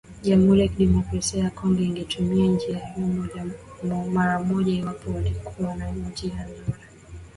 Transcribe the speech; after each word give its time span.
jamhuri 0.21 0.61
ya 0.61 0.67
kidemokrasia 0.67 1.43
ya 1.43 1.49
Kongo 1.49 1.81
ingetumia 1.81 2.45
njia 2.51 2.85
hiyo 2.87 4.03
mara 4.13 4.43
moja 4.43 4.73
iwapo 4.73 5.11
walikuwa 5.11 5.75
na 5.75 5.91
nia 5.91 6.09
nzuri 6.09 6.77